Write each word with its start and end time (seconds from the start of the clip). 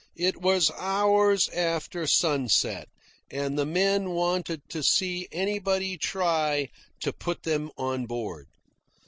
It 0.17 0.41
was 0.41 0.71
hours 0.79 1.47
after 1.49 2.07
sunset, 2.07 2.89
and 3.29 3.55
the 3.55 3.67
men 3.67 4.09
wanted 4.09 4.67
to 4.69 4.81
see 4.81 5.27
anybody 5.31 5.95
try 5.95 6.69
to 7.01 7.13
put 7.13 7.43
them 7.43 7.69
on 7.77 8.07
board. 8.07 8.47